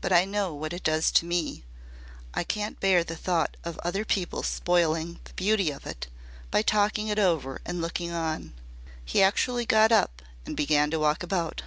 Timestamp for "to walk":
10.92-11.22